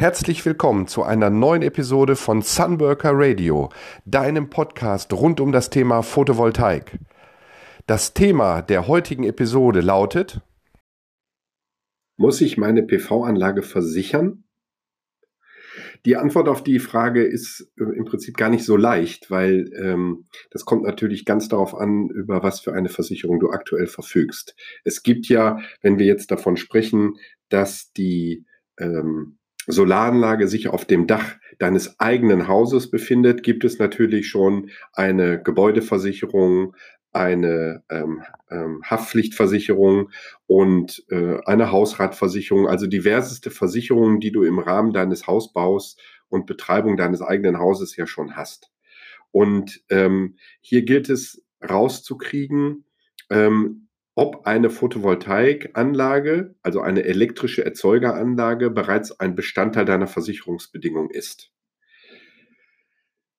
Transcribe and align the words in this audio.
Herzlich 0.00 0.46
willkommen 0.46 0.86
zu 0.86 1.02
einer 1.02 1.28
neuen 1.28 1.60
Episode 1.60 2.16
von 2.16 2.40
Sunworker 2.40 3.10
Radio, 3.12 3.68
deinem 4.06 4.48
Podcast 4.48 5.12
rund 5.12 5.40
um 5.40 5.52
das 5.52 5.68
Thema 5.68 6.00
Photovoltaik. 6.00 6.98
Das 7.86 8.14
Thema 8.14 8.62
der 8.62 8.88
heutigen 8.88 9.24
Episode 9.24 9.82
lautet 9.82 10.40
Muss 12.16 12.40
ich 12.40 12.56
meine 12.56 12.82
PV-Anlage 12.82 13.60
versichern? 13.60 14.44
Die 16.06 16.16
Antwort 16.16 16.48
auf 16.48 16.64
die 16.64 16.78
Frage 16.78 17.22
ist 17.22 17.70
äh, 17.76 17.84
im 17.94 18.06
Prinzip 18.06 18.38
gar 18.38 18.48
nicht 18.48 18.64
so 18.64 18.78
leicht, 18.78 19.30
weil 19.30 19.70
ähm, 19.78 20.28
das 20.50 20.64
kommt 20.64 20.84
natürlich 20.84 21.26
ganz 21.26 21.48
darauf 21.48 21.74
an, 21.74 22.08
über 22.08 22.42
was 22.42 22.60
für 22.60 22.72
eine 22.72 22.88
Versicherung 22.88 23.38
du 23.38 23.50
aktuell 23.50 23.86
verfügst. 23.86 24.56
Es 24.82 25.02
gibt 25.02 25.26
ja, 25.26 25.58
wenn 25.82 25.98
wir 25.98 26.06
jetzt 26.06 26.30
davon 26.30 26.56
sprechen, 26.56 27.18
dass 27.50 27.92
die 27.92 28.46
ähm, 28.78 29.36
Solaranlage 29.70 30.48
sich 30.48 30.68
auf 30.68 30.84
dem 30.84 31.06
Dach 31.06 31.36
deines 31.58 32.00
eigenen 32.00 32.48
Hauses 32.48 32.90
befindet, 32.90 33.42
gibt 33.42 33.64
es 33.64 33.78
natürlich 33.78 34.28
schon 34.28 34.70
eine 34.92 35.42
Gebäudeversicherung, 35.42 36.74
eine 37.12 37.82
ähm, 37.90 38.22
ähm, 38.50 38.82
Haftpflichtversicherung 38.84 40.10
und 40.46 41.04
äh, 41.10 41.38
eine 41.44 41.72
Hausratversicherung, 41.72 42.68
also 42.68 42.86
diverseste 42.86 43.50
Versicherungen, 43.50 44.20
die 44.20 44.32
du 44.32 44.42
im 44.42 44.58
Rahmen 44.58 44.92
deines 44.92 45.26
Hausbaus 45.26 45.96
und 46.28 46.46
Betreibung 46.46 46.96
deines 46.96 47.20
eigenen 47.20 47.58
Hauses 47.58 47.96
ja 47.96 48.06
schon 48.06 48.36
hast. 48.36 48.70
Und 49.32 49.82
ähm, 49.90 50.36
hier 50.60 50.82
gilt 50.82 51.10
es 51.10 51.44
rauszukriegen, 51.68 52.84
ähm, 53.28 53.88
ob 54.20 54.46
eine 54.46 54.68
Photovoltaikanlage, 54.68 56.54
also 56.62 56.82
eine 56.82 57.04
elektrische 57.04 57.64
Erzeugeranlage, 57.64 58.68
bereits 58.68 59.18
ein 59.18 59.34
Bestandteil 59.34 59.86
deiner 59.86 60.08
Versicherungsbedingung 60.08 61.08
ist. 61.08 61.54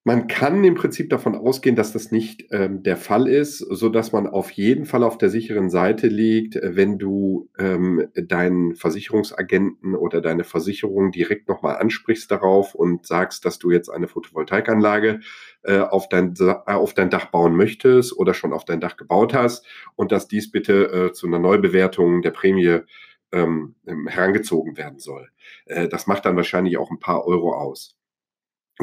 Man 0.04 0.26
kann 0.26 0.64
im 0.64 0.74
Prinzip 0.74 1.10
davon 1.10 1.36
ausgehen, 1.36 1.76
dass 1.76 1.92
das 1.92 2.10
nicht 2.10 2.46
ähm, 2.50 2.82
der 2.82 2.96
Fall 2.96 3.28
ist, 3.28 3.58
so 3.58 3.88
dass 3.88 4.10
man 4.10 4.26
auf 4.26 4.50
jeden 4.50 4.84
Fall 4.84 5.04
auf 5.04 5.16
der 5.16 5.30
sicheren 5.30 5.70
Seite 5.70 6.08
liegt, 6.08 6.58
wenn 6.60 6.98
du 6.98 7.48
ähm, 7.56 8.08
deinen 8.14 8.74
Versicherungsagenten 8.74 9.94
oder 9.94 10.20
deine 10.20 10.42
Versicherung 10.42 11.12
direkt 11.12 11.48
nochmal 11.48 11.76
ansprichst 11.76 12.28
darauf 12.32 12.74
und 12.74 13.06
sagst, 13.06 13.44
dass 13.44 13.60
du 13.60 13.70
jetzt 13.70 13.90
eine 13.90 14.08
Photovoltaikanlage 14.08 15.20
äh, 15.62 15.78
auf, 15.78 16.08
dein, 16.08 16.34
äh, 16.40 16.52
auf 16.66 16.94
dein 16.94 17.08
Dach 17.10 17.26
bauen 17.26 17.54
möchtest 17.54 18.12
oder 18.16 18.34
schon 18.34 18.52
auf 18.52 18.64
dein 18.64 18.80
Dach 18.80 18.96
gebaut 18.96 19.34
hast 19.34 19.64
und 19.94 20.10
dass 20.10 20.26
dies 20.26 20.50
bitte 20.50 21.10
äh, 21.10 21.12
zu 21.12 21.28
einer 21.28 21.38
Neubewertung 21.38 22.22
der 22.22 22.32
Prämie 22.32 22.80
ähm, 23.30 23.76
herangezogen 23.86 24.76
werden 24.76 24.98
soll. 24.98 25.28
Äh, 25.66 25.86
das 25.86 26.08
macht 26.08 26.24
dann 26.24 26.34
wahrscheinlich 26.34 26.76
auch 26.76 26.90
ein 26.90 26.98
paar 26.98 27.24
Euro 27.24 27.54
aus. 27.54 27.96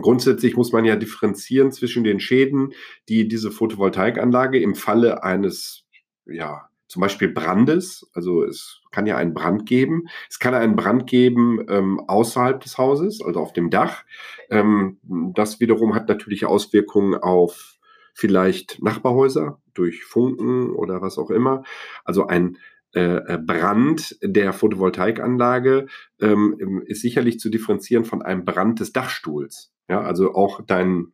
Grundsätzlich 0.01 0.55
muss 0.55 0.71
man 0.71 0.85
ja 0.85 0.95
differenzieren 0.95 1.71
zwischen 1.71 2.03
den 2.03 2.19
Schäden, 2.19 2.73
die 3.07 3.27
diese 3.27 3.51
Photovoltaikanlage 3.51 4.59
im 4.59 4.75
Falle 4.75 5.23
eines, 5.23 5.85
ja, 6.25 6.69
zum 6.87 7.01
Beispiel 7.01 7.27
Brandes, 7.27 8.09
also 8.13 8.43
es 8.43 8.81
kann 8.91 9.05
ja 9.05 9.15
einen 9.15 9.35
Brand 9.35 9.67
geben. 9.67 10.07
Es 10.27 10.39
kann 10.39 10.55
einen 10.55 10.75
Brand 10.75 11.05
geben 11.05 11.63
ähm, 11.69 11.99
außerhalb 12.07 12.59
des 12.59 12.79
Hauses, 12.79 13.21
also 13.21 13.39
auf 13.39 13.53
dem 13.53 13.69
Dach. 13.69 14.03
Ähm, 14.49 14.97
das 15.03 15.59
wiederum 15.59 15.93
hat 15.93 16.09
natürlich 16.09 16.47
Auswirkungen 16.47 17.13
auf 17.13 17.77
vielleicht 18.15 18.81
Nachbarhäuser 18.81 19.61
durch 19.75 20.03
Funken 20.03 20.71
oder 20.71 21.01
was 21.01 21.19
auch 21.19 21.29
immer. 21.29 21.63
Also 22.03 22.25
ein 22.25 22.57
äh, 22.93 23.37
Brand 23.37 24.17
der 24.23 24.51
Photovoltaikanlage 24.51 25.85
ähm, 26.19 26.83
ist 26.87 27.01
sicherlich 27.01 27.39
zu 27.39 27.49
differenzieren 27.49 28.03
von 28.03 28.23
einem 28.23 28.45
Brand 28.45 28.79
des 28.79 28.93
Dachstuhls. 28.93 29.71
Ja, 29.89 30.01
also 30.01 30.35
auch 30.35 30.61
dein 30.65 31.13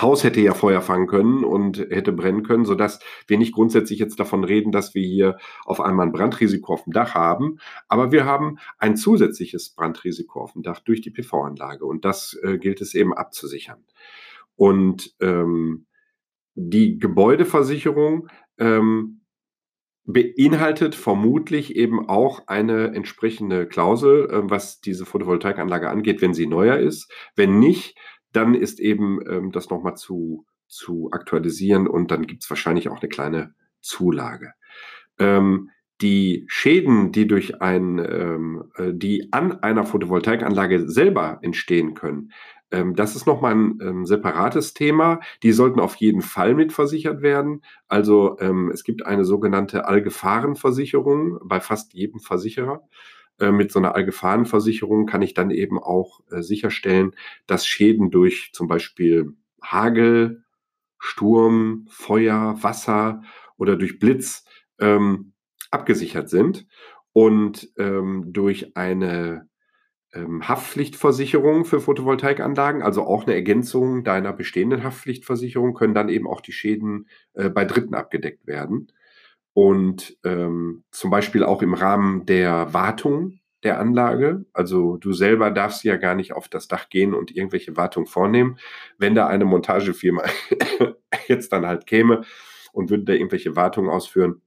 Haus 0.00 0.22
hätte 0.24 0.40
ja 0.40 0.54
Feuer 0.54 0.80
fangen 0.80 1.08
können 1.08 1.44
und 1.44 1.78
hätte 1.78 2.12
brennen 2.12 2.44
können, 2.44 2.64
sodass 2.64 3.00
wir 3.26 3.38
nicht 3.38 3.52
grundsätzlich 3.52 3.98
jetzt 3.98 4.20
davon 4.20 4.44
reden, 4.44 4.70
dass 4.72 4.94
wir 4.94 5.02
hier 5.02 5.38
auf 5.64 5.80
einmal 5.80 6.06
ein 6.06 6.12
Brandrisiko 6.12 6.74
auf 6.74 6.84
dem 6.84 6.92
Dach 6.92 7.14
haben. 7.14 7.58
Aber 7.88 8.12
wir 8.12 8.24
haben 8.24 8.58
ein 8.78 8.96
zusätzliches 8.96 9.70
Brandrisiko 9.70 10.40
auf 10.40 10.52
dem 10.52 10.62
Dach 10.62 10.80
durch 10.80 11.00
die 11.00 11.10
PV-Anlage 11.10 11.84
und 11.84 12.04
das 12.04 12.38
äh, 12.42 12.58
gilt 12.58 12.80
es 12.80 12.94
eben 12.94 13.12
abzusichern. 13.12 13.84
Und 14.54 15.14
ähm, 15.20 15.86
die 16.54 16.98
Gebäudeversicherung 16.98 18.28
ähm, 18.58 19.19
beinhaltet 20.12 20.94
vermutlich 20.94 21.76
eben 21.76 22.08
auch 22.08 22.46
eine 22.48 22.94
entsprechende 22.94 23.66
Klausel, 23.66 24.28
äh, 24.30 24.50
was 24.50 24.80
diese 24.80 25.06
Photovoltaikanlage 25.06 25.88
angeht, 25.88 26.22
wenn 26.22 26.34
sie 26.34 26.46
neuer 26.46 26.76
ist. 26.76 27.12
Wenn 27.36 27.58
nicht, 27.58 27.98
dann 28.32 28.54
ist 28.54 28.80
eben 28.80 29.20
ähm, 29.28 29.52
das 29.52 29.70
nochmal 29.70 29.96
zu, 29.96 30.46
zu 30.68 31.10
aktualisieren 31.12 31.86
und 31.86 32.10
dann 32.10 32.26
gibt 32.26 32.44
es 32.44 32.50
wahrscheinlich 32.50 32.88
auch 32.88 33.00
eine 33.00 33.08
kleine 33.08 33.54
Zulage. 33.80 34.52
Ähm, 35.18 35.70
die 36.00 36.44
Schäden, 36.48 37.12
die 37.12 37.26
durch 37.26 37.60
ein, 37.60 37.98
ähm, 37.98 38.64
äh, 38.76 38.92
die 38.92 39.32
an 39.32 39.62
einer 39.62 39.84
Photovoltaikanlage 39.84 40.88
selber 40.88 41.38
entstehen 41.42 41.94
können, 41.94 42.32
ähm, 42.70 42.94
das 42.94 43.16
ist 43.16 43.26
nochmal 43.26 43.54
ein 43.54 43.78
ähm, 43.82 44.06
separates 44.06 44.74
Thema. 44.74 45.20
Die 45.42 45.52
sollten 45.52 45.80
auf 45.80 45.96
jeden 45.96 46.22
Fall 46.22 46.54
mitversichert 46.54 47.22
werden. 47.22 47.62
Also 47.88 48.38
ähm, 48.40 48.70
es 48.72 48.84
gibt 48.84 49.04
eine 49.04 49.24
sogenannte 49.24 49.86
Allgefahrenversicherung 49.86 51.40
bei 51.44 51.60
fast 51.60 51.94
jedem 51.94 52.20
Versicherer. 52.20 52.82
Äh, 53.38 53.52
mit 53.52 53.72
so 53.72 53.78
einer 53.78 53.94
Allgefahrenversicherung 53.94 55.06
kann 55.06 55.22
ich 55.22 55.34
dann 55.34 55.50
eben 55.50 55.78
auch 55.78 56.20
äh, 56.30 56.42
sicherstellen, 56.42 57.12
dass 57.46 57.66
Schäden 57.66 58.10
durch 58.10 58.50
zum 58.52 58.68
Beispiel 58.68 59.34
Hagel, 59.62 60.44
Sturm, 60.98 61.86
Feuer, 61.90 62.56
Wasser 62.60 63.22
oder 63.56 63.76
durch 63.76 63.98
Blitz 63.98 64.44
ähm, 64.78 65.32
abgesichert 65.70 66.28
sind. 66.28 66.66
Und 67.12 67.70
ähm, 67.76 68.32
durch 68.32 68.76
eine 68.76 69.48
ähm, 70.12 70.46
Haftpflichtversicherung 70.48 71.64
für 71.64 71.80
Photovoltaikanlagen, 71.80 72.82
also 72.82 73.04
auch 73.04 73.24
eine 73.24 73.34
Ergänzung 73.34 74.04
deiner 74.04 74.32
bestehenden 74.32 74.84
Haftpflichtversicherung, 74.84 75.74
können 75.74 75.94
dann 75.94 76.08
eben 76.08 76.28
auch 76.28 76.40
die 76.40 76.52
Schäden 76.52 77.08
äh, 77.34 77.48
bei 77.48 77.64
Dritten 77.64 77.94
abgedeckt 77.94 78.46
werden. 78.46 78.92
Und 79.52 80.16
ähm, 80.24 80.84
zum 80.92 81.10
Beispiel 81.10 81.44
auch 81.44 81.62
im 81.62 81.74
Rahmen 81.74 82.26
der 82.26 82.72
Wartung 82.72 83.40
der 83.62 83.78
Anlage. 83.78 84.46
Also 84.52 84.96
du 84.96 85.12
selber 85.12 85.50
darfst 85.50 85.84
ja 85.84 85.96
gar 85.96 86.14
nicht 86.14 86.32
auf 86.32 86.48
das 86.48 86.68
Dach 86.68 86.88
gehen 86.88 87.14
und 87.14 87.36
irgendwelche 87.36 87.76
Wartung 87.76 88.06
vornehmen. 88.06 88.58
Wenn 88.98 89.14
da 89.14 89.26
eine 89.26 89.44
Montagefirma 89.44 90.22
jetzt 91.26 91.52
dann 91.52 91.66
halt 91.66 91.86
käme 91.86 92.22
und 92.72 92.90
würde 92.90 93.04
da 93.04 93.12
irgendwelche 93.12 93.56
Wartungen 93.56 93.90
ausführen, 93.90 94.40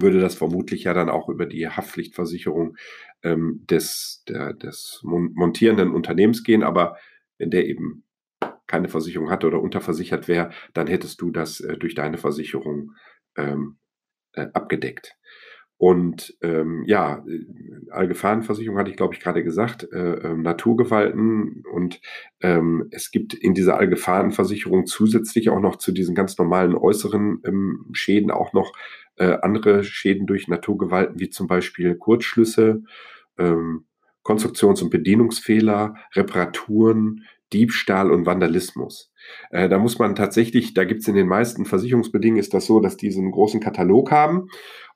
würde 0.00 0.20
das 0.20 0.34
vermutlich 0.34 0.84
ja 0.84 0.94
dann 0.94 1.08
auch 1.08 1.28
über 1.28 1.46
die 1.46 1.68
Haftpflichtversicherung 1.68 2.76
ähm, 3.22 3.64
des, 3.68 4.24
der, 4.28 4.52
des 4.52 5.00
montierenden 5.02 5.92
Unternehmens 5.92 6.44
gehen. 6.44 6.62
Aber 6.62 6.96
wenn 7.38 7.50
der 7.50 7.66
eben 7.66 8.04
keine 8.66 8.88
Versicherung 8.88 9.30
hatte 9.30 9.46
oder 9.46 9.60
unterversichert 9.60 10.28
wäre, 10.28 10.50
dann 10.74 10.86
hättest 10.86 11.20
du 11.20 11.30
das 11.30 11.60
äh, 11.60 11.76
durch 11.76 11.94
deine 11.94 12.18
Versicherung 12.18 12.92
ähm, 13.36 13.78
äh, 14.34 14.46
abgedeckt. 14.52 15.17
Und 15.78 16.36
ähm, 16.42 16.82
ja, 16.86 17.24
Allgefahrenversicherung 17.90 18.78
hatte 18.78 18.90
ich, 18.90 18.96
glaube 18.96 19.14
ich, 19.14 19.20
gerade 19.20 19.44
gesagt, 19.44 19.86
äh, 19.92 20.14
äh, 20.14 20.34
Naturgewalten. 20.34 21.62
Und 21.72 22.00
ähm, 22.40 22.88
es 22.90 23.12
gibt 23.12 23.32
in 23.32 23.54
dieser 23.54 23.78
Allgefahrenversicherung 23.78 24.86
zusätzlich 24.86 25.50
auch 25.50 25.60
noch 25.60 25.76
zu 25.76 25.92
diesen 25.92 26.16
ganz 26.16 26.36
normalen 26.36 26.74
äußeren 26.74 27.42
ähm, 27.44 27.86
Schäden 27.92 28.32
auch 28.32 28.52
noch 28.52 28.72
äh, 29.18 29.38
andere 29.40 29.84
Schäden 29.84 30.26
durch 30.26 30.48
Naturgewalten, 30.48 31.20
wie 31.20 31.30
zum 31.30 31.46
Beispiel 31.46 31.94
Kurzschlüsse, 31.94 32.82
ähm, 33.38 33.84
Konstruktions- 34.24 34.82
und 34.82 34.90
Bedienungsfehler, 34.90 35.94
Reparaturen, 36.14 37.24
Diebstahl 37.52 38.10
und 38.10 38.26
Vandalismus. 38.26 39.12
Äh, 39.50 39.68
da 39.68 39.78
muss 39.78 39.98
man 39.98 40.16
tatsächlich, 40.16 40.74
da 40.74 40.84
gibt 40.84 41.02
es 41.02 41.08
in 41.08 41.14
den 41.14 41.28
meisten 41.28 41.64
Versicherungsbedingungen 41.64 42.40
ist 42.40 42.52
das 42.52 42.66
so, 42.66 42.80
dass 42.80 42.96
die 42.96 43.10
so 43.10 43.20
einen 43.20 43.30
großen 43.30 43.60
Katalog 43.60 44.10
haben 44.10 44.48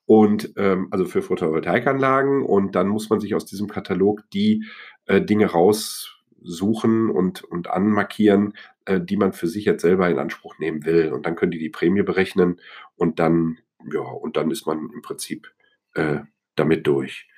und 0.06 0.52
ähm, 0.56 0.88
also 0.90 1.04
für 1.04 1.22
Photovoltaikanlagen 1.22 2.44
und 2.44 2.74
dann 2.74 2.88
muss 2.88 3.10
man 3.10 3.20
sich 3.20 3.34
aus 3.34 3.46
diesem 3.46 3.68
Katalog 3.68 4.22
die 4.32 4.64
äh, 5.06 5.20
Dinge 5.20 5.46
raussuchen 5.46 7.10
und, 7.10 7.44
und 7.44 7.68
anmarkieren, 7.68 8.54
äh, 8.84 9.00
die 9.00 9.16
man 9.16 9.32
für 9.32 9.46
sich 9.46 9.64
jetzt 9.64 9.82
selber 9.82 10.10
in 10.10 10.18
Anspruch 10.18 10.58
nehmen 10.58 10.84
will. 10.84 11.12
Und 11.12 11.24
dann 11.26 11.36
können 11.36 11.52
die 11.52 11.58
die 11.58 11.70
Prämie 11.70 12.02
berechnen 12.02 12.60
und 12.96 13.18
dann 13.18 13.58
ja, 13.90 14.00
und 14.00 14.36
dann 14.36 14.50
ist 14.50 14.66
man 14.66 14.90
im 14.92 15.02
Prinzip 15.02 15.52
äh, 15.94 16.20
damit 16.54 16.86
durch. 16.86 17.28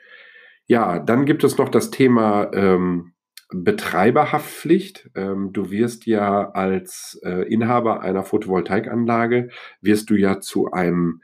Ja, 0.66 0.98
dann 0.98 1.26
gibt 1.26 1.44
es 1.44 1.58
noch 1.58 1.68
das 1.68 1.90
Thema 1.90 2.50
ähm, 2.54 3.12
Betreiberhaftpflicht. 3.50 5.10
Ähm, 5.14 5.52
du 5.52 5.70
wirst 5.70 6.06
ja 6.06 6.50
als 6.50 7.20
äh, 7.22 7.46
Inhaber 7.52 8.00
einer 8.00 8.24
Photovoltaikanlage, 8.24 9.50
wirst 9.80 10.10
du 10.10 10.16
ja 10.16 10.40
zu 10.40 10.72
einem 10.72 11.22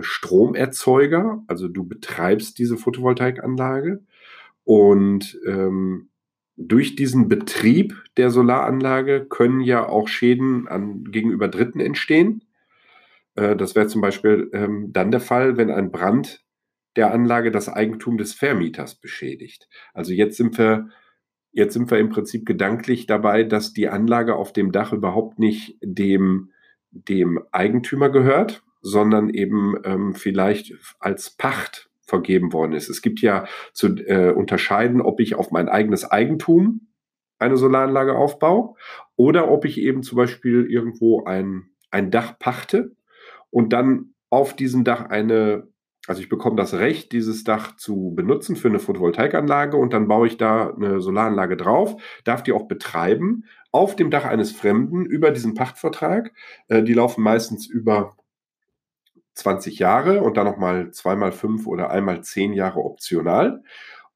Stromerzeuger, 0.00 1.42
also 1.46 1.68
du 1.68 1.84
betreibst 1.84 2.58
diese 2.58 2.76
Photovoltaikanlage 2.76 4.04
Und 4.64 5.38
ähm, 5.46 6.10
durch 6.56 6.94
diesen 6.94 7.28
Betrieb 7.28 7.94
der 8.16 8.30
Solaranlage 8.30 9.26
können 9.26 9.60
ja 9.60 9.88
auch 9.88 10.08
Schäden 10.08 10.68
an, 10.68 11.04
gegenüber 11.04 11.48
Dritten 11.48 11.80
entstehen. 11.80 12.44
Äh, 13.34 13.56
das 13.56 13.74
wäre 13.74 13.86
zum 13.86 14.00
Beispiel 14.02 14.50
ähm, 14.52 14.92
dann 14.92 15.10
der 15.10 15.20
Fall, 15.20 15.56
wenn 15.56 15.70
ein 15.70 15.90
Brand 15.90 16.44
der 16.96 17.12
Anlage 17.12 17.50
das 17.50 17.68
Eigentum 17.68 18.18
des 18.18 18.34
Vermieters 18.34 18.94
beschädigt. 18.96 19.68
Also 19.94 20.12
jetzt 20.12 20.36
sind 20.36 20.58
wir, 20.58 20.88
jetzt 21.52 21.72
sind 21.72 21.90
wir 21.90 21.98
im 21.98 22.10
Prinzip 22.10 22.44
gedanklich 22.46 23.06
dabei, 23.06 23.44
dass 23.44 23.72
die 23.72 23.88
Anlage 23.88 24.34
auf 24.36 24.52
dem 24.52 24.72
Dach 24.72 24.92
überhaupt 24.92 25.38
nicht 25.38 25.78
dem, 25.82 26.50
dem 26.90 27.40
Eigentümer 27.52 28.10
gehört, 28.10 28.62
sondern 28.80 29.30
eben 29.30 29.76
ähm, 29.84 30.14
vielleicht 30.14 30.74
als 30.98 31.30
Pacht 31.30 31.90
vergeben 32.10 32.52
worden 32.52 32.72
ist. 32.72 32.90
Es 32.90 33.02
gibt 33.02 33.20
ja 33.20 33.46
zu 33.72 33.88
äh, 34.06 34.32
unterscheiden, 34.32 35.00
ob 35.00 35.20
ich 35.20 35.36
auf 35.36 35.50
mein 35.50 35.68
eigenes 35.68 36.10
Eigentum 36.10 36.88
eine 37.38 37.56
Solaranlage 37.56 38.14
aufbaue 38.16 38.74
oder 39.16 39.50
ob 39.50 39.64
ich 39.64 39.78
eben 39.78 40.02
zum 40.02 40.16
Beispiel 40.16 40.66
irgendwo 40.66 41.24
ein, 41.24 41.70
ein 41.90 42.10
Dach 42.10 42.38
pachte 42.38 42.94
und 43.48 43.72
dann 43.72 44.14
auf 44.28 44.54
diesem 44.54 44.84
Dach 44.84 45.06
eine, 45.06 45.68
also 46.06 46.20
ich 46.20 46.28
bekomme 46.28 46.56
das 46.56 46.74
Recht, 46.74 47.12
dieses 47.12 47.44
Dach 47.44 47.76
zu 47.76 48.12
benutzen 48.14 48.56
für 48.56 48.68
eine 48.68 48.78
Photovoltaikanlage 48.78 49.76
und 49.76 49.92
dann 49.92 50.08
baue 50.08 50.26
ich 50.26 50.36
da 50.36 50.74
eine 50.74 51.00
Solaranlage 51.00 51.56
drauf, 51.56 51.96
darf 52.24 52.42
die 52.42 52.52
auch 52.52 52.68
betreiben 52.68 53.44
auf 53.72 53.96
dem 53.96 54.10
Dach 54.10 54.24
eines 54.24 54.52
Fremden 54.52 55.06
über 55.06 55.30
diesen 55.30 55.54
Pachtvertrag. 55.54 56.32
Äh, 56.68 56.82
die 56.82 56.94
laufen 56.94 57.22
meistens 57.22 57.66
über 57.66 58.16
20 59.34 59.78
Jahre 59.78 60.22
und 60.22 60.36
dann 60.36 60.46
nochmal 60.46 60.90
zweimal 60.90 61.32
fünf 61.32 61.66
oder 61.66 61.90
einmal 61.90 62.22
zehn 62.22 62.52
Jahre 62.52 62.80
optional. 62.80 63.62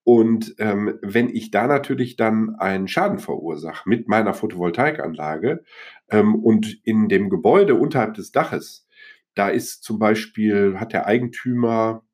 Und 0.04 0.54
ähm, 0.58 0.98
wenn 1.00 1.30
ich 1.30 1.50
da 1.50 1.66
natürlich 1.66 2.16
dann 2.16 2.56
einen 2.56 2.88
Schaden 2.88 3.18
verursache 3.18 3.88
mit 3.88 4.06
meiner 4.06 4.34
Photovoltaikanlage 4.34 5.64
ähm, 6.10 6.34
und 6.34 6.78
in 6.84 7.08
dem 7.08 7.30
Gebäude 7.30 7.74
unterhalb 7.74 8.14
des 8.14 8.30
Daches, 8.30 8.86
da 9.34 9.48
ist 9.48 9.82
zum 9.82 9.98
Beispiel, 9.98 10.78
hat 10.78 10.92
der 10.92 11.06
Eigentümer 11.06 12.04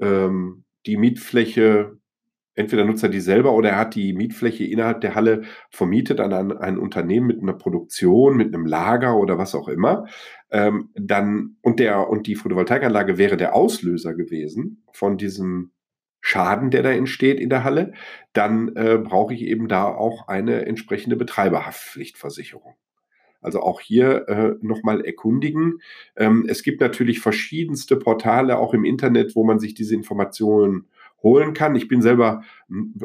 ähm, 0.00 0.64
die 0.86 0.96
Mietfläche 0.96 1.98
entweder 2.54 2.84
nutzt 2.84 3.02
er 3.02 3.08
die 3.08 3.20
selber 3.20 3.52
oder 3.52 3.70
er 3.70 3.78
hat 3.78 3.94
die 3.94 4.12
Mietfläche 4.12 4.64
innerhalb 4.64 5.00
der 5.00 5.14
Halle 5.14 5.42
vermietet 5.70 6.20
an 6.20 6.32
ein, 6.32 6.52
ein 6.52 6.78
Unternehmen 6.78 7.26
mit 7.26 7.42
einer 7.42 7.54
Produktion, 7.54 8.36
mit 8.36 8.54
einem 8.54 8.66
Lager 8.66 9.16
oder 9.16 9.38
was 9.38 9.54
auch 9.54 9.68
immer. 9.68 10.06
Ähm, 10.50 10.90
dann, 10.94 11.56
und 11.62 11.80
der, 11.80 12.08
und 12.08 12.26
die 12.26 12.34
Photovoltaikanlage 12.34 13.18
wäre 13.18 13.36
der 13.36 13.54
Auslöser 13.54 14.14
gewesen 14.14 14.84
von 14.92 15.16
diesem 15.16 15.72
Schaden, 16.20 16.70
der 16.70 16.82
da 16.82 16.92
entsteht 16.92 17.40
in 17.40 17.50
der 17.50 17.64
Halle, 17.64 17.92
dann 18.32 18.76
äh, 18.76 18.98
brauche 19.02 19.34
ich 19.34 19.42
eben 19.42 19.66
da 19.66 19.86
auch 19.86 20.28
eine 20.28 20.66
entsprechende 20.66 21.16
Betreiberhaftpflichtversicherung. 21.16 22.76
Also 23.40 23.60
auch 23.60 23.80
hier 23.80 24.28
äh, 24.28 24.54
nochmal 24.60 25.04
erkundigen. 25.04 25.80
Ähm, 26.16 26.46
es 26.48 26.62
gibt 26.62 26.80
natürlich 26.80 27.18
verschiedenste 27.18 27.96
Portale 27.96 28.56
auch 28.56 28.72
im 28.72 28.84
Internet, 28.84 29.34
wo 29.34 29.42
man 29.42 29.58
sich 29.58 29.74
diese 29.74 29.96
Informationen 29.96 30.86
holen 31.22 31.54
kann. 31.54 31.76
Ich 31.76 31.88
bin 31.88 32.02
selber 32.02 32.42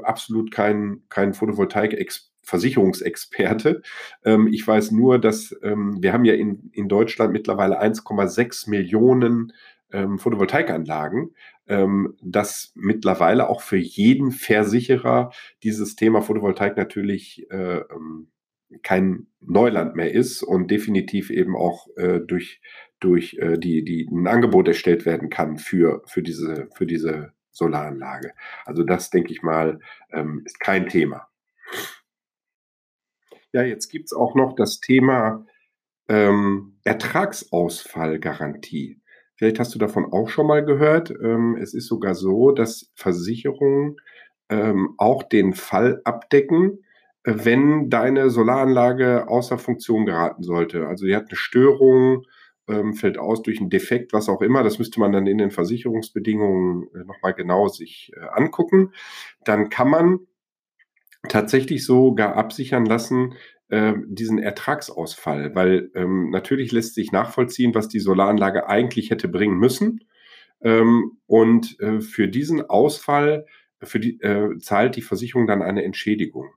absolut 0.03 0.51
kein, 0.51 1.03
kein 1.09 1.33
Photovoltaik-Versicherungsexperte. 1.33 3.81
Ähm, 4.23 4.47
ich 4.47 4.67
weiß 4.67 4.91
nur, 4.91 5.19
dass 5.19 5.55
ähm, 5.63 5.97
wir 6.01 6.13
haben 6.13 6.25
ja 6.25 6.33
in, 6.33 6.69
in 6.73 6.87
Deutschland 6.87 7.33
mittlerweile 7.33 7.81
1,6 7.81 8.69
Millionen 8.69 9.53
ähm, 9.91 10.19
Photovoltaikanlagen, 10.19 11.35
ähm, 11.67 12.15
dass 12.21 12.71
mittlerweile 12.75 13.49
auch 13.49 13.61
für 13.61 13.77
jeden 13.77 14.31
Versicherer 14.31 15.31
dieses 15.63 15.95
Thema 15.95 16.21
Photovoltaik 16.21 16.77
natürlich 16.77 17.49
äh, 17.51 17.79
ähm, 17.79 18.29
kein 18.83 19.27
Neuland 19.39 19.95
mehr 19.95 20.11
ist 20.11 20.43
und 20.43 20.71
definitiv 20.71 21.29
eben 21.29 21.55
auch 21.55 21.87
äh, 21.95 22.19
durch, 22.19 22.61
durch 22.99 23.37
äh, 23.39 23.57
die, 23.57 23.83
die 23.83 24.07
ein 24.11 24.27
Angebot 24.27 24.67
erstellt 24.67 25.05
werden 25.05 25.29
kann 25.29 25.57
für, 25.57 26.03
für 26.05 26.21
diese, 26.21 26.67
für 26.75 26.85
diese 26.85 27.31
Solaranlage. 27.57 28.33
Also 28.65 28.83
das, 28.83 29.09
denke 29.09 29.31
ich 29.31 29.41
mal, 29.41 29.79
ähm, 30.11 30.43
ist 30.45 30.59
kein 30.59 30.87
Thema. 30.87 31.27
Ja, 33.53 33.63
jetzt 33.63 33.89
gibt 33.89 34.05
es 34.05 34.13
auch 34.13 34.35
noch 34.35 34.55
das 34.55 34.79
Thema 34.79 35.43
ähm, 36.09 36.77
Ertragsausfallgarantie. 36.83 39.01
Vielleicht 39.35 39.59
hast 39.59 39.75
du 39.75 39.79
davon 39.79 40.11
auch 40.11 40.29
schon 40.29 40.47
mal 40.47 40.65
gehört. 40.65 41.11
Ähm, 41.11 41.57
es 41.61 41.73
ist 41.73 41.87
sogar 41.87 42.15
so, 42.15 42.51
dass 42.51 42.91
Versicherungen 42.95 43.97
ähm, 44.49 44.95
auch 44.97 45.23
den 45.23 45.53
Fall 45.53 46.01
abdecken, 46.05 46.83
wenn 47.23 47.89
deine 47.89 48.29
Solaranlage 48.29 49.27
außer 49.27 49.57
Funktion 49.57 50.05
geraten 50.05 50.43
sollte. 50.43 50.87
Also 50.87 51.05
die 51.05 51.15
hat 51.15 51.29
eine 51.29 51.35
Störung, 51.35 52.23
ähm, 52.67 52.93
fällt 52.93 53.17
aus 53.17 53.41
durch 53.41 53.59
einen 53.59 53.69
Defekt, 53.69 54.13
was 54.13 54.29
auch 54.29 54.41
immer. 54.41 54.63
Das 54.63 54.79
müsste 54.79 54.99
man 54.99 55.11
dann 55.11 55.27
in 55.27 55.37
den 55.37 55.51
Versicherungsbedingungen 55.51 56.87
äh, 56.93 57.03
nochmal 57.05 57.33
genau 57.33 57.67
sich 57.67 58.11
äh, 58.15 58.25
angucken. 58.31 58.91
Dann 59.43 59.69
kann 59.69 59.89
man 59.89 60.19
tatsächlich 61.27 61.85
sogar 61.85 62.35
absichern 62.35 62.85
lassen, 62.85 63.35
äh, 63.69 63.93
diesen 64.07 64.39
Ertragsausfall, 64.39 65.55
weil 65.55 65.91
ähm, 65.95 66.29
natürlich 66.29 66.71
lässt 66.71 66.95
sich 66.95 67.11
nachvollziehen, 67.11 67.75
was 67.75 67.87
die 67.87 67.99
Solaranlage 67.99 68.67
eigentlich 68.67 69.09
hätte 69.09 69.27
bringen 69.27 69.57
müssen. 69.57 70.05
Ähm, 70.61 71.17
und 71.27 71.79
äh, 71.79 72.01
für 72.01 72.27
diesen 72.27 72.67
Ausfall 72.69 73.45
für 73.83 73.99
die, 73.99 74.19
äh, 74.21 74.57
zahlt 74.59 74.95
die 74.95 75.01
Versicherung 75.01 75.47
dann 75.47 75.61
eine 75.61 75.83
Entschädigung. 75.83 76.49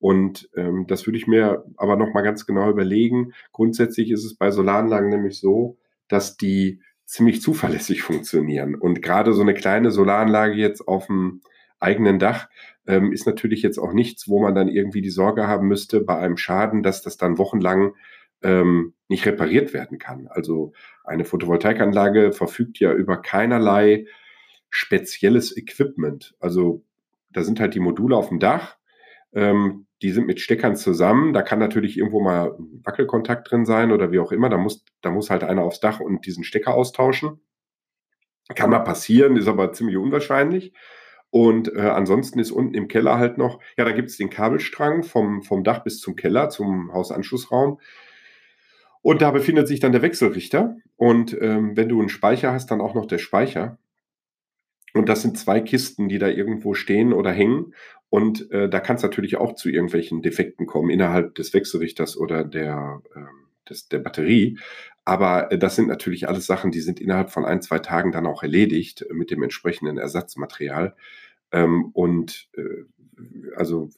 Und 0.00 0.48
ähm, 0.56 0.86
das 0.86 1.06
würde 1.06 1.18
ich 1.18 1.26
mir 1.26 1.64
aber 1.76 1.96
nochmal 1.96 2.22
ganz 2.22 2.46
genau 2.46 2.70
überlegen. 2.70 3.32
Grundsätzlich 3.52 4.10
ist 4.10 4.24
es 4.24 4.36
bei 4.36 4.50
Solaranlagen 4.50 5.08
nämlich 5.08 5.40
so, 5.40 5.78
dass 6.08 6.36
die 6.36 6.80
ziemlich 7.04 7.40
zuverlässig 7.40 8.02
funktionieren. 8.02 8.74
Und 8.74 9.02
gerade 9.02 9.32
so 9.32 9.42
eine 9.42 9.54
kleine 9.54 9.90
Solaranlage 9.90 10.54
jetzt 10.54 10.86
auf 10.86 11.06
dem 11.06 11.40
eigenen 11.80 12.18
Dach 12.18 12.48
ähm, 12.86 13.12
ist 13.12 13.26
natürlich 13.26 13.62
jetzt 13.62 13.78
auch 13.78 13.92
nichts, 13.92 14.28
wo 14.28 14.40
man 14.40 14.54
dann 14.54 14.68
irgendwie 14.68 15.00
die 15.00 15.10
Sorge 15.10 15.46
haben 15.46 15.66
müsste 15.68 16.00
bei 16.00 16.16
einem 16.16 16.36
Schaden, 16.36 16.82
dass 16.82 17.02
das 17.02 17.16
dann 17.16 17.38
wochenlang 17.38 17.94
ähm, 18.42 18.94
nicht 19.08 19.26
repariert 19.26 19.72
werden 19.72 19.98
kann. 19.98 20.28
Also 20.28 20.72
eine 21.04 21.24
Photovoltaikanlage 21.24 22.32
verfügt 22.32 22.78
ja 22.78 22.92
über 22.92 23.20
keinerlei 23.20 24.06
spezielles 24.70 25.56
Equipment. 25.56 26.36
Also 26.40 26.84
da 27.30 27.42
sind 27.42 27.58
halt 27.60 27.74
die 27.74 27.80
Module 27.80 28.16
auf 28.16 28.28
dem 28.28 28.38
Dach. 28.38 28.76
Ähm, 29.32 29.86
die 30.02 30.10
sind 30.10 30.26
mit 30.26 30.40
Steckern 30.40 30.76
zusammen. 30.76 31.32
Da 31.32 31.42
kann 31.42 31.58
natürlich 31.58 31.98
irgendwo 31.98 32.20
mal 32.20 32.56
Wackelkontakt 32.84 33.50
drin 33.50 33.64
sein 33.64 33.92
oder 33.92 34.12
wie 34.12 34.20
auch 34.20 34.32
immer. 34.32 34.48
Da 34.48 34.56
muss, 34.56 34.84
da 35.02 35.10
muss 35.10 35.30
halt 35.30 35.44
einer 35.44 35.62
aufs 35.62 35.80
Dach 35.80 36.00
und 36.00 36.24
diesen 36.26 36.44
Stecker 36.44 36.74
austauschen. 36.74 37.40
Kann 38.54 38.70
mal 38.70 38.78
passieren, 38.80 39.36
ist 39.36 39.48
aber 39.48 39.72
ziemlich 39.72 39.96
unwahrscheinlich. 39.96 40.72
Und 41.30 41.74
äh, 41.74 41.80
ansonsten 41.80 42.38
ist 42.38 42.50
unten 42.50 42.74
im 42.74 42.88
Keller 42.88 43.18
halt 43.18 43.36
noch, 43.36 43.60
ja, 43.76 43.84
da 43.84 43.92
gibt 43.92 44.08
es 44.08 44.16
den 44.16 44.30
Kabelstrang 44.30 45.02
vom, 45.02 45.42
vom 45.42 45.62
Dach 45.62 45.84
bis 45.84 46.00
zum 46.00 46.16
Keller, 46.16 46.48
zum 46.48 46.92
Hausanschlussraum. 46.92 47.78
Und 49.02 49.20
da 49.20 49.30
befindet 49.30 49.68
sich 49.68 49.80
dann 49.80 49.92
der 49.92 50.02
Wechselrichter. 50.02 50.76
Und 50.96 51.36
ähm, 51.40 51.76
wenn 51.76 51.88
du 51.88 52.00
einen 52.00 52.08
Speicher 52.08 52.52
hast, 52.52 52.70
dann 52.70 52.80
auch 52.80 52.94
noch 52.94 53.06
der 53.06 53.18
Speicher. 53.18 53.78
Und 54.94 55.08
das 55.08 55.22
sind 55.22 55.38
zwei 55.38 55.60
Kisten, 55.60 56.08
die 56.08 56.18
da 56.18 56.28
irgendwo 56.28 56.74
stehen 56.74 57.12
oder 57.12 57.30
hängen. 57.30 57.74
Und 58.10 58.50
äh, 58.50 58.68
da 58.68 58.80
kann 58.80 58.96
es 58.96 59.02
natürlich 59.02 59.36
auch 59.36 59.54
zu 59.54 59.68
irgendwelchen 59.68 60.22
Defekten 60.22 60.66
kommen 60.66 60.90
innerhalb 60.90 61.34
des 61.34 61.52
Wechselrichters 61.52 62.16
oder 62.16 62.44
der, 62.44 63.02
äh, 63.14 63.68
des, 63.68 63.88
der 63.88 63.98
Batterie. 63.98 64.58
Aber 65.04 65.52
äh, 65.52 65.58
das 65.58 65.76
sind 65.76 65.88
natürlich 65.88 66.28
alles 66.28 66.46
Sachen, 66.46 66.70
die 66.70 66.80
sind 66.80 67.00
innerhalb 67.00 67.30
von 67.30 67.44
ein, 67.44 67.60
zwei 67.60 67.78
Tagen 67.78 68.12
dann 68.12 68.26
auch 68.26 68.42
erledigt 68.42 69.04
mit 69.10 69.30
dem 69.30 69.42
entsprechenden 69.42 69.98
Ersatzmaterial. 69.98 70.96
Ähm, 71.52 71.90
und 71.92 72.48
äh, 72.56 72.84
also 73.56 73.90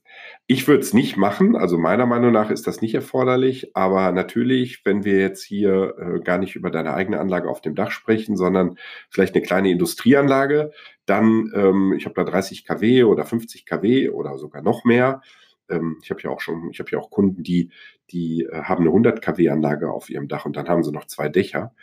ich 0.46 0.66
würde 0.68 0.80
es 0.80 0.94
nicht 0.94 1.16
machen. 1.16 1.56
Also 1.56 1.78
meiner 1.78 2.06
Meinung 2.06 2.32
nach 2.32 2.50
ist 2.50 2.66
das 2.66 2.80
nicht 2.80 2.94
erforderlich. 2.94 3.74
Aber 3.76 4.12
natürlich, 4.12 4.84
wenn 4.84 5.04
wir 5.04 5.18
jetzt 5.18 5.42
hier 5.42 5.94
äh, 5.98 6.20
gar 6.20 6.38
nicht 6.38 6.56
über 6.56 6.70
deine 6.70 6.94
eigene 6.94 7.20
Anlage 7.20 7.48
auf 7.48 7.60
dem 7.60 7.74
Dach 7.74 7.90
sprechen, 7.90 8.36
sondern 8.36 8.76
vielleicht 9.10 9.34
eine 9.34 9.44
kleine 9.44 9.70
Industrieanlage, 9.70 10.72
dann, 11.06 11.50
ähm, 11.54 11.94
ich 11.96 12.04
habe 12.06 12.14
da 12.14 12.24
30 12.24 12.64
kW 12.64 13.04
oder 13.04 13.24
50 13.24 13.66
kW 13.66 14.10
oder 14.10 14.38
sogar 14.38 14.62
noch 14.62 14.84
mehr. 14.84 15.22
Ähm, 15.68 15.98
ich 16.02 16.10
habe 16.10 16.20
ja 16.22 16.30
auch 16.30 16.40
schon, 16.40 16.70
ich 16.70 16.80
habe 16.80 16.90
ja 16.90 16.98
auch 16.98 17.10
Kunden, 17.10 17.42
die, 17.42 17.70
die 18.10 18.48
äh, 18.50 18.62
haben 18.62 18.82
eine 18.82 18.90
100 18.90 19.22
kW 19.22 19.48
Anlage 19.50 19.90
auf 19.90 20.10
ihrem 20.10 20.28
Dach 20.28 20.44
und 20.46 20.56
dann 20.56 20.68
haben 20.68 20.82
sie 20.82 20.92
noch 20.92 21.06
zwei 21.06 21.28
Dächer. 21.28 21.74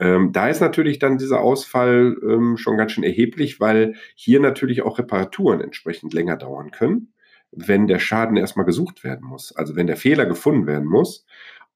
Ähm, 0.00 0.32
da 0.32 0.48
ist 0.48 0.60
natürlich 0.60 0.98
dann 0.98 1.18
dieser 1.18 1.40
Ausfall 1.40 2.16
ähm, 2.22 2.56
schon 2.56 2.76
ganz 2.76 2.92
schön 2.92 3.04
erheblich, 3.04 3.60
weil 3.60 3.94
hier 4.14 4.40
natürlich 4.40 4.82
auch 4.82 4.98
Reparaturen 4.98 5.60
entsprechend 5.60 6.12
länger 6.12 6.36
dauern 6.36 6.70
können, 6.70 7.12
wenn 7.52 7.86
der 7.86 8.00
Schaden 8.00 8.36
erstmal 8.36 8.66
gesucht 8.66 9.04
werden 9.04 9.26
muss, 9.26 9.54
also 9.54 9.76
wenn 9.76 9.86
der 9.86 9.96
Fehler 9.96 10.26
gefunden 10.26 10.66
werden 10.66 10.88
muss. 10.88 11.26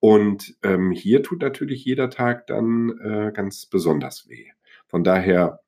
Und 0.00 0.56
ähm, 0.62 0.90
hier 0.92 1.22
tut 1.22 1.42
natürlich 1.42 1.84
jeder 1.84 2.10
Tag 2.10 2.46
dann 2.46 2.98
äh, 3.00 3.32
ganz 3.32 3.66
besonders 3.66 4.28
weh. 4.28 4.46
Von 4.86 5.04
daher 5.04 5.60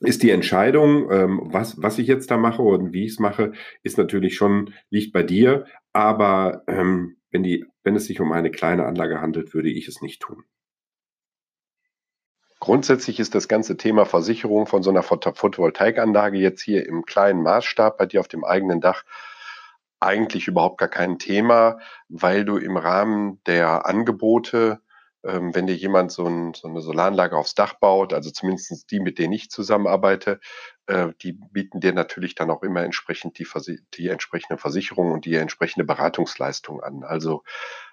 ist 0.00 0.22
die 0.22 0.30
Entscheidung, 0.30 1.10
ähm, 1.10 1.40
was, 1.44 1.80
was 1.82 1.98
ich 1.98 2.06
jetzt 2.06 2.30
da 2.30 2.36
mache 2.36 2.62
und 2.62 2.92
wie 2.92 3.04
ich 3.04 3.12
es 3.12 3.18
mache, 3.18 3.52
ist 3.82 3.98
natürlich 3.98 4.36
schon, 4.36 4.74
liegt 4.90 5.12
bei 5.12 5.22
dir. 5.22 5.64
Aber 5.92 6.62
ähm, 6.66 7.16
wenn, 7.30 7.42
die, 7.42 7.64
wenn 7.82 7.96
es 7.96 8.06
sich 8.06 8.20
um 8.20 8.32
eine 8.32 8.50
kleine 8.50 8.84
Anlage 8.84 9.20
handelt, 9.20 9.54
würde 9.54 9.70
ich 9.70 9.88
es 9.88 10.02
nicht 10.02 10.20
tun. 10.20 10.44
Grundsätzlich 12.66 13.20
ist 13.20 13.36
das 13.36 13.46
ganze 13.46 13.76
Thema 13.76 14.06
Versicherung 14.06 14.66
von 14.66 14.82
so 14.82 14.90
einer 14.90 15.04
Photovoltaikanlage 15.04 16.36
jetzt 16.36 16.60
hier 16.60 16.84
im 16.84 17.04
kleinen 17.04 17.44
Maßstab 17.44 17.96
bei 17.96 18.06
dir 18.06 18.18
auf 18.18 18.26
dem 18.26 18.42
eigenen 18.42 18.80
Dach 18.80 19.04
eigentlich 20.00 20.48
überhaupt 20.48 20.78
gar 20.78 20.88
kein 20.88 21.20
Thema, 21.20 21.78
weil 22.08 22.44
du 22.44 22.56
im 22.56 22.76
Rahmen 22.76 23.40
der 23.46 23.86
Angebote 23.86 24.80
ähm, 25.22 25.54
wenn 25.54 25.68
dir 25.68 25.76
jemand 25.76 26.10
so, 26.10 26.26
ein, 26.26 26.54
so, 26.54 26.66
eine 26.66 26.80
Solaranlage 26.80 27.36
aufs 27.36 27.54
Dach 27.54 27.74
baut, 27.74 28.12
also 28.12 28.32
zumindest 28.32 28.90
die, 28.90 28.98
mit 28.98 29.20
denen 29.20 29.32
ich 29.32 29.48
zusammenarbeite, 29.48 30.40
äh, 30.86 31.08
die 31.22 31.32
bieten 31.32 31.80
dir 31.80 31.92
natürlich 31.92 32.34
dann 32.34 32.50
auch 32.50 32.62
immer 32.62 32.82
entsprechend 32.82 33.38
die, 33.38 33.46
die 33.94 34.08
entsprechende 34.08 34.58
Versicherung 34.58 35.12
und 35.12 35.24
die 35.24 35.34
entsprechende 35.34 35.84
Beratungsleistung 35.84 36.82
an. 36.82 37.02
Also 37.02 37.42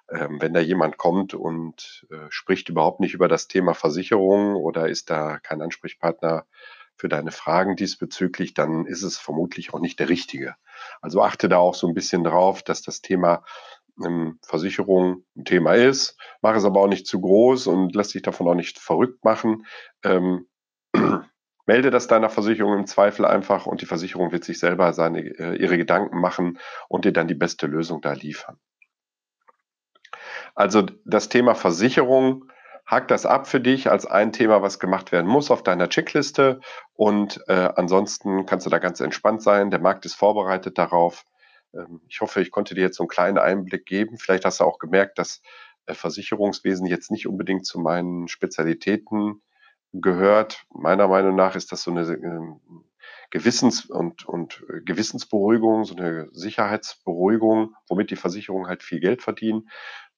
ähm, 0.10 0.42
wenn 0.42 0.54
da 0.54 0.60
jemand 0.60 0.98
kommt 0.98 1.34
und 1.34 2.06
äh, 2.12 2.28
spricht 2.30 2.70
überhaupt 2.70 3.00
nicht 3.00 3.14
über 3.14 3.28
das 3.28 3.48
Thema 3.48 3.74
Versicherung 3.74 4.56
oder 4.56 4.88
ist 4.88 5.10
da 5.10 5.40
kein 5.40 5.62
Ansprechpartner 5.62 6.46
für 6.96 7.10
deine 7.10 7.32
Fragen 7.32 7.76
diesbezüglich, 7.76 8.54
dann 8.54 8.86
ist 8.86 9.02
es 9.02 9.18
vermutlich 9.18 9.74
auch 9.74 9.80
nicht 9.80 10.00
der 10.00 10.10
richtige. 10.10 10.56
Also 11.02 11.24
achte 11.24 11.50
da 11.50 11.58
auch 11.58 11.74
so 11.74 11.88
ein 11.88 11.96
bisschen 11.96 12.24
drauf, 12.24 12.62
dass 12.62 12.82
das 12.82 13.02
Thema 13.02 13.44
ähm, 14.04 14.40
Versicherung 14.44 15.24
ein 15.36 15.46
Thema 15.46 15.74
ist, 15.74 16.18
mache 16.42 16.58
es 16.58 16.66
aber 16.66 16.82
auch 16.82 16.88
nicht 16.88 17.08
zu 17.08 17.20
groß 17.20 17.68
und 17.68 17.96
lässt 17.96 18.12
sich 18.12 18.22
davon 18.22 18.48
auch 18.48 18.56
nicht 18.56 18.80
verrückt 18.80 19.24
machen. 19.24 19.66
Ähm, 20.04 20.48
melde 21.66 21.92
das 21.92 22.08
deiner 22.08 22.30
Versicherung 22.30 22.78
im 22.78 22.88
Zweifel 22.88 23.26
einfach 23.26 23.66
und 23.66 23.82
die 23.82 23.86
Versicherung 23.86 24.32
wird 24.32 24.44
sich 24.44 24.60
selber 24.60 24.94
seine, 24.94 25.20
äh, 25.20 25.56
ihre 25.56 25.78
Gedanken 25.78 26.20
machen 26.20 26.60
und 26.90 27.06
dir 27.06 27.14
dann 27.14 27.28
die 27.28 27.36
beste 27.36 27.68
Lösung 27.68 28.02
da 28.02 28.14
liefern. 28.14 28.60
Also 30.56 30.84
das 31.06 31.30
Thema 31.30 31.56
Versicherung, 31.56 32.46
hakt 32.86 33.12
das 33.12 33.26
ab 33.26 33.48
für 33.48 33.62
dich 33.62 33.90
als 33.90 34.06
ein 34.06 34.34
Thema, 34.34 34.62
was 34.62 34.80
gemacht 34.80 35.12
werden 35.12 35.28
muss 35.28 35.52
auf 35.52 35.64
deiner 35.64 35.90
Checkliste 35.90 36.60
und 36.94 37.42
äh, 37.48 37.70
ansonsten 37.76 38.46
kannst 38.46 38.66
du 38.66 38.70
da 38.70 38.80
ganz 38.80 39.00
entspannt 39.00 39.42
sein. 39.42 39.72
Der 39.72 39.80
Markt 39.80 40.06
ist 40.06 40.16
vorbereitet 40.16 40.78
darauf. 40.78 41.24
Ähm, 41.74 42.02
ich 42.08 42.22
hoffe, 42.22 42.42
ich 42.42 42.52
konnte 42.52 42.76
dir 42.76 42.82
jetzt 42.82 42.98
so 42.98 43.04
einen 43.04 43.10
kleinen 43.10 43.38
Einblick 43.38 43.86
geben. 43.86 44.18
Vielleicht 44.18 44.46
hast 44.46 44.60
du 44.60 44.66
auch 44.66 44.80
gemerkt, 44.80 45.18
dass 45.18 45.42
äh, 45.86 45.94
Versicherungswesen 45.94 46.86
jetzt 46.86 47.10
nicht 47.10 47.28
unbedingt 47.28 47.66
zu 47.66 47.80
meinen 47.80 48.28
Spezialitäten 48.28 49.42
gehört. 49.94 50.66
Meiner 50.74 51.08
Meinung 51.08 51.36
nach 51.36 51.56
ist 51.56 51.72
das 51.72 51.84
so 51.84 51.92
eine 51.92 52.02
ähm, 52.02 52.60
Gewissens- 53.32 53.86
und, 53.86 54.26
und 54.28 54.64
äh, 54.70 54.82
Gewissensberuhigung, 54.82 55.86
so 55.86 55.96
eine 55.96 56.30
Sicherheitsberuhigung, 56.32 57.76
womit 57.88 58.12
die 58.12 58.16
Versicherungen 58.16 58.68
halt 58.68 58.84
viel 58.84 59.00
Geld 59.00 59.22
verdienen. 59.22 59.70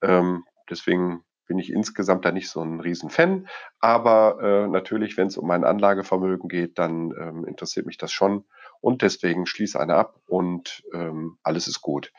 Ähm, 0.02 0.44
deswegen 0.70 1.24
bin 1.48 1.60
ich 1.60 1.72
insgesamt 1.72 2.26
da 2.26 2.32
nicht 2.32 2.50
so 2.50 2.62
ein 2.62 2.80
Riesenfan. 2.80 3.48
Aber 3.80 4.40
äh, 4.42 4.68
natürlich, 4.68 5.16
wenn 5.18 5.28
es 5.28 5.38
um 5.38 5.48
mein 5.48 5.64
Anlagevermögen 5.64 6.50
geht, 6.50 6.80
dann 6.80 7.14
ähm, 7.20 7.46
interessiert 7.46 7.86
mich 7.86 7.98
das 7.98 8.12
schon. 8.12 8.46
Und 8.82 9.02
deswegen 9.02 9.46
schließe 9.46 9.80
eine 9.80 9.96
ab 9.96 10.20
und 10.28 10.84
ähm, 10.94 11.38
alles 11.44 11.68
ist 11.68 11.82
gut. 11.82 12.12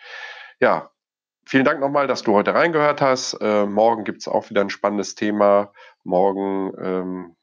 Ja, 0.61 0.91
vielen 1.45 1.65
Dank 1.65 1.81
nochmal, 1.81 2.07
dass 2.07 2.23
du 2.23 2.33
heute 2.33 2.55
reingehört 2.55 3.01
hast. 3.01 3.35
Äh, 3.41 3.67
morgen 3.67 4.05
gibt 4.05 4.21
es 4.21 4.29
auch 4.29 4.51
wieder 4.51 4.63
ein 4.63 4.71
spannendes 4.71 5.15
Thema. 5.15 5.73
Morgen 6.05 6.73
ähm, 6.79 7.37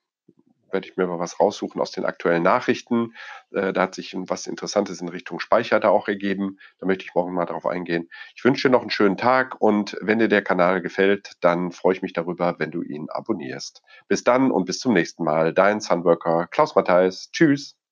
werde 0.74 0.88
ich 0.88 0.98
mir 0.98 1.08
mal 1.08 1.20
was 1.20 1.40
raussuchen 1.40 1.80
aus 1.80 1.92
den 1.92 2.06
aktuellen 2.06 2.44
Nachrichten. 2.44 3.14
Äh, 3.52 3.74
da 3.74 3.84
hat 3.84 3.96
sich 3.96 4.16
was 4.18 4.48
Interessantes 4.48 5.02
in 5.02 5.10
Richtung 5.10 5.40
Speicher 5.40 5.80
da 5.80 5.90
auch 5.90 6.08
ergeben. 6.08 6.58
Da 6.80 6.86
möchte 6.86 7.06
ich 7.06 7.16
morgen 7.16 7.34
mal 7.34 7.46
darauf 7.46 7.66
eingehen. 7.66 8.10
Ich 8.36 8.44
wünsche 8.44 8.68
dir 8.68 8.72
noch 8.72 8.82
einen 8.82 8.90
schönen 8.90 9.18
Tag 9.18 9.62
und 9.62 9.98
wenn 10.02 10.20
dir 10.20 10.28
der 10.28 10.42
Kanal 10.42 10.82
gefällt, 10.82 11.34
dann 11.42 11.72
freue 11.72 11.94
ich 11.94 12.02
mich 12.02 12.14
darüber, 12.14 12.56
wenn 12.58 12.72
du 12.72 12.82
ihn 12.82 13.10
abonnierst. 13.10 13.82
Bis 14.08 14.24
dann 14.24 14.52
und 14.52 14.66
bis 14.66 14.80
zum 14.80 14.94
nächsten 14.94 15.24
Mal. 15.24 15.54
Dein 15.54 15.80
Sunworker 15.80 16.48
Klaus 16.48 16.76
Matthijs. 16.76 17.32
Tschüss. 17.32 17.83